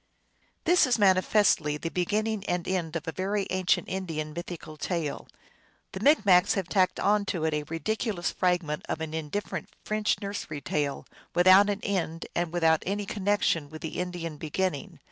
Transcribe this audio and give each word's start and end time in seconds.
This 0.63 0.87
is 0.87 0.97
manifestly 0.97 1.77
the 1.77 1.89
beginning 1.91 2.43
and 2.45 2.67
end 2.67 2.95
of 2.95 3.07
a 3.07 3.11
very 3.11 3.45
ancient 3.51 3.87
Indian 3.87 4.33
mythical 4.33 4.75
tale. 4.75 5.27
The 5.91 5.99
Micmacs 5.99 6.55
have 6.55 6.67
tacked 6.67 6.99
on 6.99 7.23
to 7.25 7.45
it 7.45 7.53
a 7.53 7.61
ridiculous 7.69 8.31
fragment 8.31 8.83
of 8.89 8.99
an 8.99 9.13
indifferent 9.13 9.69
French 9.85 10.19
nursery 10.19 10.59
tale, 10.59 11.05
without 11.35 11.69
an 11.69 11.81
end 11.83 12.25
and 12.33 12.51
witnout 12.51 12.81
any 12.87 13.05
connection 13.05 13.69
with 13.69 13.83
the 13.83 13.99
Indian 13.99 14.37
beginning. 14.37 14.97